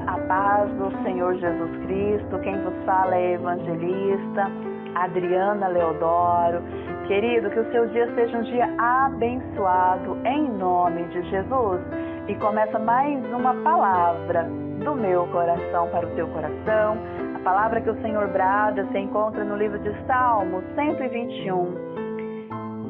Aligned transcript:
paz 0.00 0.70
do 0.72 0.90
Senhor 1.02 1.34
Jesus 1.34 1.70
Cristo. 1.84 2.38
Quem 2.40 2.60
vos 2.62 2.74
fala 2.84 3.14
é 3.14 3.32
evangelista 3.32 4.50
Adriana 4.94 5.68
Leodoro. 5.68 6.62
Querido, 7.06 7.50
que 7.50 7.60
o 7.60 7.70
seu 7.72 7.86
dia 7.88 8.12
seja 8.14 8.38
um 8.38 8.42
dia 8.42 8.68
abençoado 8.78 10.18
em 10.24 10.50
nome 10.50 11.04
de 11.04 11.22
Jesus. 11.30 11.80
E 12.28 12.34
começa 12.36 12.78
mais 12.78 13.24
uma 13.32 13.54
palavra 13.62 14.44
do 14.84 14.94
meu 14.94 15.26
coração 15.28 15.88
para 15.88 16.06
o 16.06 16.10
teu 16.14 16.28
coração. 16.28 16.96
A 17.34 17.38
palavra 17.40 17.80
que 17.80 17.90
o 17.90 18.00
Senhor 18.02 18.28
brada 18.28 18.86
se 18.92 18.98
encontra 18.98 19.44
no 19.44 19.56
livro 19.56 19.78
de 19.78 19.92
Salmos 20.06 20.64
121. 20.74 22.01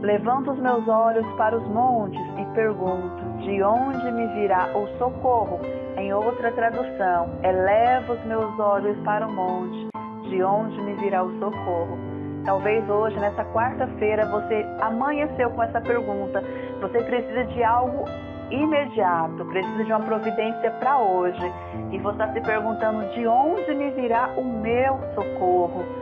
Levanto 0.03 0.51
os 0.51 0.59
meus 0.59 0.89
olhos 0.89 1.25
para 1.37 1.57
os 1.57 1.65
montes 1.69 2.21
e 2.37 2.45
pergunto: 2.57 3.23
de 3.39 3.63
onde 3.63 4.11
me 4.11 4.27
virá 4.35 4.69
o 4.77 4.89
socorro? 4.99 5.61
Em 5.97 6.13
outra 6.13 6.51
tradução, 6.51 7.39
elevo 7.45 8.15
os 8.15 8.25
meus 8.25 8.59
olhos 8.59 8.99
para 9.05 9.29
o 9.29 9.33
monte, 9.33 9.89
de 10.29 10.43
onde 10.43 10.81
me 10.83 10.95
virá 10.95 11.23
o 11.23 11.39
socorro? 11.39 11.97
Talvez 12.45 12.89
hoje, 12.91 13.17
nessa 13.21 13.45
quarta-feira, 13.53 14.27
você 14.27 14.67
amanheceu 14.81 15.51
com 15.51 15.63
essa 15.63 15.81
pergunta. 15.81 16.43
Você 16.81 17.01
precisa 17.05 17.45
de 17.45 17.63
algo 17.63 18.05
imediato, 18.51 19.45
precisa 19.45 19.85
de 19.85 19.93
uma 19.93 20.01
providência 20.01 20.73
para 20.81 20.99
hoje. 20.99 21.53
E 21.93 21.99
você 21.99 22.23
está 22.23 22.33
se 22.33 22.41
perguntando: 22.41 23.09
de 23.15 23.25
onde 23.25 23.73
me 23.77 23.93
virá 23.93 24.31
o 24.37 24.43
meu 24.43 24.99
socorro? 25.15 26.02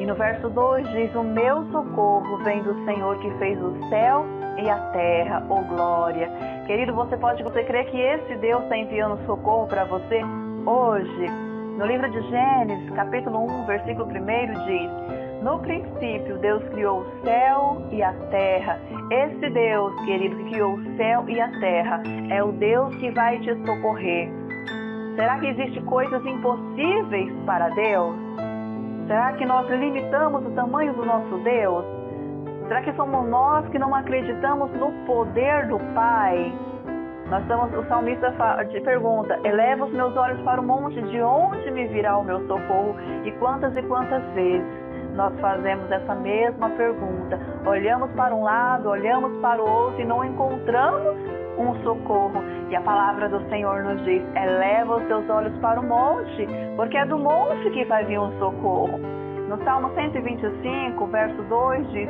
E 0.00 0.06
no 0.06 0.14
verso 0.14 0.48
2 0.48 0.88
diz: 0.92 1.14
O 1.14 1.22
meu 1.22 1.62
socorro 1.70 2.38
vem 2.38 2.62
do 2.62 2.74
Senhor 2.86 3.18
que 3.18 3.30
fez 3.32 3.62
o 3.62 3.76
céu 3.90 4.24
e 4.56 4.68
a 4.68 4.78
terra, 4.92 5.44
oh 5.50 5.60
glória. 5.60 6.30
Querido, 6.66 6.94
você 6.94 7.18
pode 7.18 7.42
você 7.42 7.62
crer 7.64 7.84
que 7.90 8.00
esse 8.00 8.34
Deus 8.36 8.62
está 8.62 8.78
enviando 8.78 9.22
socorro 9.26 9.66
para 9.66 9.84
você 9.84 10.22
hoje? 10.64 11.26
No 11.76 11.84
livro 11.84 12.10
de 12.10 12.18
Gênesis, 12.30 12.90
capítulo 12.94 13.44
1, 13.44 13.66
versículo 13.66 14.06
1 14.06 14.10
diz: 14.64 15.42
No 15.42 15.58
princípio, 15.58 16.38
Deus 16.38 16.64
criou 16.70 17.00
o 17.00 17.22
céu 17.22 17.82
e 17.90 18.02
a 18.02 18.14
terra. 18.30 18.80
Esse 19.10 19.50
Deus, 19.50 19.94
querido, 20.06 20.34
que 20.36 20.44
criou 20.44 20.76
o 20.76 20.96
céu 20.96 21.28
e 21.28 21.38
a 21.38 21.48
terra, 21.60 22.02
é 22.30 22.42
o 22.42 22.52
Deus 22.52 22.94
que 22.96 23.10
vai 23.10 23.38
te 23.40 23.54
socorrer. 23.66 24.30
Será 25.14 25.38
que 25.38 25.48
existem 25.48 25.84
coisas 25.84 26.24
impossíveis 26.24 27.30
para 27.44 27.68
Deus? 27.68 28.29
Será 29.10 29.32
que 29.32 29.44
nós 29.44 29.68
limitamos 29.68 30.46
o 30.46 30.50
tamanho 30.52 30.94
do 30.94 31.04
nosso 31.04 31.36
Deus? 31.38 31.84
Será 32.68 32.80
que 32.80 32.92
somos 32.92 33.28
nós 33.28 33.68
que 33.70 33.76
não 33.76 33.92
acreditamos 33.92 34.70
no 34.74 34.92
poder 35.04 35.66
do 35.66 35.80
Pai? 35.96 36.54
Nós 37.28 37.42
estamos, 37.42 37.74
o 37.76 37.84
salmista 37.88 38.32
te 38.70 38.80
pergunta: 38.82 39.36
eleva 39.42 39.86
os 39.86 39.92
meus 39.92 40.16
olhos 40.16 40.40
para 40.42 40.60
o 40.60 40.64
monte, 40.64 41.02
de 41.02 41.20
onde 41.20 41.72
me 41.72 41.88
virá 41.88 42.18
o 42.18 42.24
meu 42.24 42.46
socorro? 42.46 42.94
E 43.24 43.32
quantas 43.32 43.76
e 43.76 43.82
quantas 43.82 44.22
vezes 44.32 44.64
nós 45.16 45.36
fazemos 45.40 45.90
essa 45.90 46.14
mesma 46.14 46.70
pergunta? 46.70 47.36
Olhamos 47.66 48.12
para 48.12 48.32
um 48.32 48.44
lado, 48.44 48.90
olhamos 48.90 49.36
para 49.40 49.60
o 49.60 49.68
outro 49.68 50.00
e 50.00 50.04
não 50.04 50.24
encontramos 50.24 51.16
um 51.58 51.74
socorro. 51.82 52.39
E 52.70 52.76
a 52.76 52.80
palavra 52.82 53.28
do 53.28 53.40
Senhor 53.48 53.82
nos 53.82 54.04
diz: 54.04 54.22
eleva 54.36 54.98
os 54.98 55.06
seus 55.08 55.28
olhos 55.28 55.56
para 55.58 55.80
o 55.80 55.82
monte, 55.84 56.46
porque 56.76 56.96
é 56.96 57.04
do 57.04 57.18
monte 57.18 57.68
que 57.70 57.84
vai 57.84 58.04
vir 58.04 58.20
um 58.20 58.30
socorro. 58.38 58.96
No 59.48 59.62
Salmo 59.64 59.92
125, 59.92 61.06
verso 61.08 61.42
2 61.42 61.90
diz: 61.90 62.08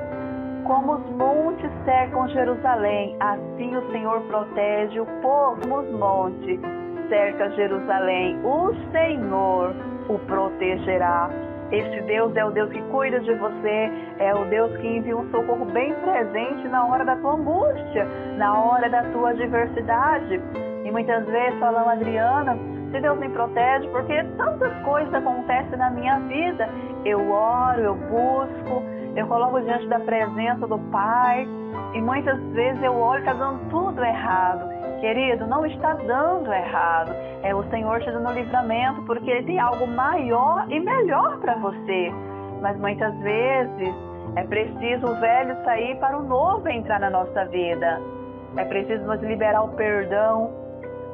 Como 0.67 0.97
os 0.97 1.11
montes 1.17 1.71
cercam 1.87 2.29
Jerusalém, 2.29 3.17
assim 3.21 3.75
o 3.75 3.91
Senhor 3.91 4.21
protege 4.25 5.01
o 5.01 5.07
povo. 5.23 5.81
Os 5.81 5.91
montes 5.99 6.61
cerca 7.09 7.51
Jerusalém, 7.53 8.39
o 8.45 8.75
Senhor 8.93 9.75
o 10.11 10.19
protegerá. 10.19 11.31
Este 11.73 12.01
Deus 12.03 12.35
é 12.37 12.45
o 12.45 12.51
Deus 12.51 12.71
que 12.71 12.83
cuida 12.91 13.21
de 13.21 13.33
você, 13.35 13.91
é 14.19 14.35
o 14.35 14.45
Deus 14.47 14.77
que 14.79 14.87
envia 14.87 15.17
um 15.17 15.31
socorro 15.31 15.65
bem 15.67 15.95
presente 15.95 16.67
na 16.69 16.85
hora 16.85 17.05
da 17.05 17.17
tua 17.17 17.35
angústia, 17.35 18.07
na 18.37 18.59
hora 18.59 18.91
da 18.91 19.05
tua 19.05 19.31
adversidade. 19.31 20.41
E 20.85 20.91
muitas 20.91 21.25
vezes 21.27 21.59
falamos, 21.61 21.93
Adriana, 21.93 22.59
se 22.91 23.01
Deus 23.01 23.19
me 23.21 23.29
protege, 23.29 23.87
porque 23.89 24.25
tantas 24.37 24.73
coisas 24.83 25.15
acontecem 25.15 25.79
na 25.79 25.91
minha 25.91 26.19
vida. 26.21 26.69
Eu 27.05 27.31
oro, 27.31 27.81
eu 27.81 27.95
busco, 27.95 28.83
eu 29.15 29.27
coloco 29.29 29.61
diante 29.61 29.87
da 29.87 30.01
presença 30.01 30.67
do 30.67 30.79
Pai, 30.91 31.47
e 31.95 32.01
muitas 32.01 32.41
vezes 32.53 32.83
eu 32.83 32.95
olho 32.95 33.19
e 33.19 33.29
está 33.29 33.33
dando 33.33 33.71
tudo 33.71 34.03
errado. 34.05 34.70
Querido, 35.01 35.47
não 35.47 35.65
está 35.65 35.95
dando 35.95 36.53
errado. 36.53 37.13
É 37.43 37.55
o 37.55 37.69
Senhor 37.71 38.01
te 38.01 38.11
dando 38.11 38.33
livramento 38.33 39.03
porque 39.07 39.31
Ele 39.31 39.47
tem 39.47 39.59
algo 39.59 39.87
maior 39.87 40.71
e 40.71 40.79
melhor 40.79 41.39
para 41.41 41.55
você. 41.57 42.11
Mas 42.61 42.79
muitas 42.79 43.17
vezes 43.21 43.95
é 44.37 44.45
preciso 44.45 45.07
o 45.07 45.21
velho 45.21 45.57
sair 45.65 45.99
para 45.99 46.19
o 46.19 46.23
novo 46.23 46.69
entrar 46.69 47.01
na 47.01 47.09
nossa 47.09 47.47
vida. 47.47 48.01
É 48.57 48.65
preciso 48.65 49.03
nos 49.05 49.21
liberar 49.23 49.63
o 49.63 49.75
perdão 49.75 50.53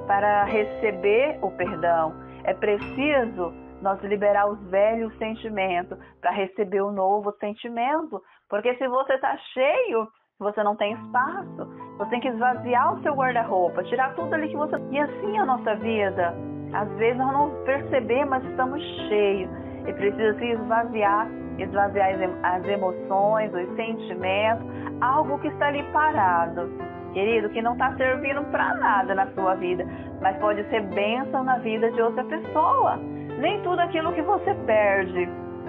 para 0.07 0.45
receber 0.45 1.39
o 1.41 1.51
perdão. 1.53 2.13
É 2.45 2.55
preciso 2.55 3.53
nós 3.81 4.03
liberar 4.03 4.49
os 4.49 4.61
velhos 4.69 5.17
sentimentos 5.19 5.97
para 6.21 6.33
receber 6.33 6.81
o 6.81 6.91
novo 6.91 7.33
sentimento. 7.39 8.21
Porque 8.49 8.75
se 8.75 8.89
você 8.89 9.15
está 9.15 9.37
cheio 9.55 10.09
você 10.39 10.63
não 10.63 10.77
tem 10.77 10.93
espaço. 10.93 11.67
Você 11.99 12.11
tem 12.11 12.21
que 12.21 12.29
esvaziar 12.29 12.95
o 12.95 13.03
seu 13.03 13.15
guarda-roupa, 13.15 13.83
tirar 13.85 14.15
tudo 14.15 14.35
ali 14.35 14.49
que 14.49 14.57
você. 14.57 14.77
E 14.91 14.99
assim 14.99 15.37
é 15.37 15.41
a 15.41 15.47
nossa 15.47 15.75
vida. 15.77 16.35
Às 16.73 16.89
vezes 16.97 17.17
nós 17.17 17.33
não 17.33 17.51
percebemos, 17.65 18.29
mas 18.29 18.45
estamos 18.45 18.83
cheios. 19.09 19.51
E 19.87 19.93
precisa 19.93 20.39
se 20.39 20.45
esvaziar 20.45 21.29
esvaziar 21.59 22.11
as 22.43 22.63
emoções, 22.67 23.51
os 23.55 23.77
sentimentos, 23.77 24.67
algo 25.01 25.39
que 25.39 25.49
está 25.49 25.69
ali 25.69 25.83
parado. 25.85 26.71
Querido, 27.15 27.49
que 27.49 27.63
não 27.63 27.73
está 27.73 27.97
servindo 27.97 28.45
para 28.51 28.75
nada 28.75 29.15
na 29.15 29.27
sua 29.29 29.55
vida, 29.55 29.87
mas 30.21 30.37
pode 30.37 30.63
ser 30.69 30.83
bênção 30.89 31.45
na 31.45 31.57
vida 31.61 31.91
de 31.93 32.03
outra 32.03 32.23
pessoa. 32.25 32.99
Nem 33.39 33.63
tudo 33.63 33.81
aquilo 33.81 34.13
que 34.13 34.21
você 34.21 34.53
perde 34.67 35.27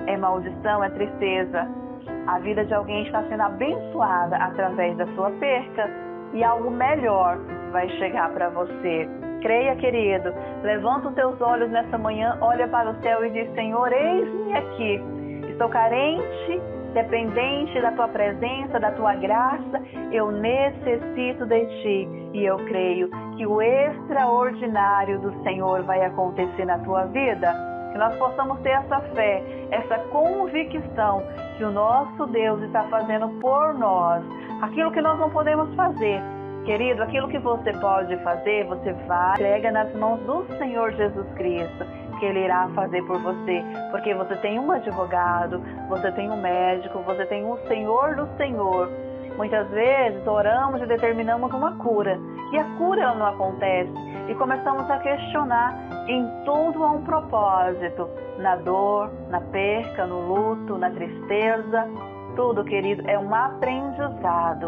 é 0.07 0.17
maldição, 0.17 0.83
é 0.83 0.89
tristeza 0.89 1.86
a 2.27 2.39
vida 2.39 2.65
de 2.65 2.73
alguém 2.73 3.03
está 3.05 3.23
sendo 3.23 3.41
abençoada 3.41 4.35
através 4.35 4.95
da 4.97 5.07
sua 5.15 5.31
perca 5.31 5.89
e 6.33 6.43
algo 6.43 6.69
melhor 6.69 7.37
vai 7.71 7.87
chegar 7.97 8.29
para 8.33 8.49
você. 8.49 9.07
Creia, 9.41 9.75
querido. 9.77 10.33
Levanta 10.61 11.07
os 11.07 11.15
teus 11.15 11.39
olhos 11.39 11.69
nessa 11.71 11.97
manhã, 11.97 12.37
olha 12.41 12.67
para 12.67 12.89
o 12.89 13.01
céu 13.01 13.25
e 13.25 13.29
diz: 13.29 13.49
Senhor, 13.53 13.91
eis-me 13.93 14.57
aqui. 14.57 15.01
Estou 15.49 15.69
carente, 15.69 16.61
dependente 16.93 17.79
da 17.81 17.91
tua 17.91 18.07
presença, 18.09 18.79
da 18.79 18.91
tua 18.91 19.15
graça. 19.15 19.81
Eu 20.11 20.31
necessito 20.31 21.45
de 21.45 21.65
ti 21.81 22.09
e 22.33 22.45
eu 22.45 22.57
creio 22.65 23.09
que 23.37 23.47
o 23.47 23.61
extraordinário 23.61 25.19
do 25.19 25.31
Senhor 25.43 25.83
vai 25.83 26.03
acontecer 26.03 26.65
na 26.65 26.79
tua 26.79 27.05
vida 27.05 27.76
que 27.97 28.03
nós 28.03 28.15
possamos 28.17 28.59
ter 28.59 28.69
essa 28.69 28.99
fé, 29.15 29.43
essa 29.71 29.97
convicção 30.09 31.23
que 31.57 31.63
o 31.63 31.71
nosso 31.71 32.27
Deus 32.27 32.61
está 32.61 32.83
fazendo 32.83 33.27
por 33.41 33.73
nós. 33.73 34.23
Aquilo 34.61 34.91
que 34.91 35.01
nós 35.01 35.19
não 35.19 35.31
podemos 35.31 35.73
fazer, 35.73 36.21
querido, 36.63 37.01
aquilo 37.01 37.27
que 37.27 37.39
você 37.39 37.73
pode 37.73 38.15
fazer, 38.17 38.65
você 38.65 38.93
vai, 39.07 39.33
entrega 39.33 39.71
nas 39.71 39.91
mãos 39.95 40.19
do 40.21 40.45
Senhor 40.59 40.91
Jesus 40.91 41.27
Cristo, 41.33 41.85
que 42.19 42.25
Ele 42.25 42.45
irá 42.45 42.69
fazer 42.75 43.01
por 43.05 43.19
você, 43.19 43.63
porque 43.89 44.13
você 44.13 44.35
tem 44.37 44.59
um 44.59 44.71
advogado, 44.71 45.59
você 45.89 46.11
tem 46.11 46.29
um 46.29 46.39
médico, 46.39 46.99
você 46.99 47.25
tem 47.25 47.43
um 47.43 47.57
Senhor 47.67 48.15
do 48.15 48.27
Senhor. 48.37 48.91
Muitas 49.37 49.67
vezes 49.69 50.25
oramos 50.27 50.81
e 50.81 50.85
determinamos 50.85 51.51
uma 51.51 51.75
cura 51.77 52.19
e 52.51 52.57
a 52.57 52.63
cura 52.77 53.13
não 53.15 53.25
acontece 53.25 53.91
e 54.27 54.35
começamos 54.35 54.89
a 54.89 54.97
questionar 54.99 55.86
em 56.07 56.25
tudo 56.45 56.83
há 56.83 56.91
um 56.91 57.03
propósito, 57.03 58.09
na 58.39 58.55
dor, 58.55 59.11
na 59.29 59.41
perca, 59.41 60.05
no 60.05 60.21
luto, 60.21 60.77
na 60.77 60.89
tristeza, 60.91 61.87
tudo, 62.35 62.63
querido, 62.63 63.03
é 63.09 63.17
um 63.17 63.33
aprendizado. 63.33 64.67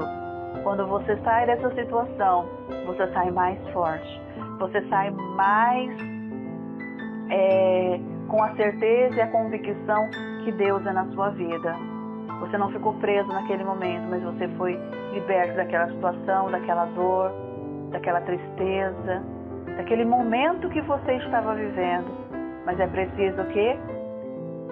Quando 0.63 0.85
você 0.87 1.15
sai 1.23 1.45
dessa 1.45 1.73
situação, 1.75 2.45
você 2.85 3.07
sai 3.13 3.31
mais 3.31 3.59
forte, 3.69 4.21
você 4.59 4.81
sai 4.89 5.11
mais 5.11 5.95
é, 7.29 7.99
com 8.27 8.43
a 8.43 8.55
certeza 8.55 9.15
e 9.15 9.21
a 9.21 9.27
convicção 9.27 10.09
que 10.43 10.51
Deus 10.51 10.85
é 10.85 10.91
na 10.91 11.05
sua 11.11 11.29
vida. 11.29 11.75
Você 12.39 12.57
não 12.57 12.71
ficou 12.71 12.93
preso 12.95 13.27
naquele 13.29 13.63
momento, 13.63 14.07
mas 14.09 14.23
você 14.23 14.47
foi 14.57 14.79
liberto 15.13 15.55
daquela 15.55 15.87
situação, 15.89 16.49
daquela 16.49 16.85
dor, 16.85 17.31
daquela 17.91 18.21
tristeza, 18.21 19.23
daquele 19.79 20.03
momento 20.03 20.67
que 20.69 20.81
você 20.81 21.13
estava 21.13 21.55
vivendo. 21.55 22.11
Mas 22.65 22.77
é 22.81 22.87
preciso 22.87 23.41
que 23.45 23.79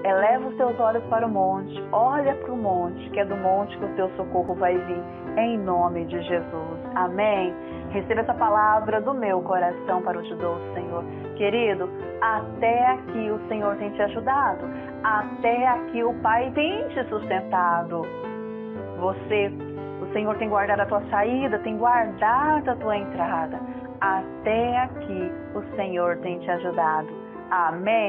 eleva 0.03 0.49
os 0.49 0.57
teus 0.57 0.77
olhos 0.79 1.03
para 1.05 1.25
o 1.25 1.29
monte, 1.29 1.81
olha 1.93 2.35
para 2.35 2.51
o 2.51 2.57
monte, 2.57 3.09
que 3.11 3.19
é 3.21 3.25
do 3.25 3.35
monte 3.37 3.77
que 3.77 3.85
o 3.85 3.95
teu 3.95 4.09
socorro 4.17 4.53
vai 4.55 4.77
vir, 4.77 5.01
em 5.37 5.57
nome 5.59 6.05
de 6.05 6.21
Jesus. 6.21 6.79
Amém. 6.93 7.55
Receba 7.89 8.19
essa 8.19 8.33
palavra 8.33 8.99
do 8.99 9.13
meu 9.13 9.41
coração 9.41 10.01
para 10.01 10.19
o 10.19 10.21
te 10.21 10.35
dou, 10.35 10.57
Senhor. 10.73 11.03
Querido, 11.37 11.89
até 12.21 12.87
aqui 12.87 13.31
o 13.31 13.39
Senhor 13.47 13.77
tem 13.77 13.89
te 13.91 14.01
ajudado, 14.01 14.67
até 15.03 15.67
aqui 15.67 16.03
o 16.03 16.13
Pai 16.15 16.51
tem 16.51 16.85
te 16.89 17.01
sustentado. 17.05 18.01
Você, 18.99 19.51
o 20.01 20.11
Senhor 20.11 20.35
tem 20.37 20.49
guardado 20.49 20.81
a 20.81 20.85
tua 20.85 21.01
saída, 21.09 21.59
tem 21.59 21.77
guardado 21.77 22.69
a 22.69 22.75
tua 22.75 22.97
entrada. 22.97 23.57
Até 24.01 24.77
aqui 24.83 25.31
o 25.55 25.75
Senhor 25.75 26.17
tem 26.17 26.39
te 26.39 26.49
ajudado. 26.51 27.07
Amém. 27.49 27.97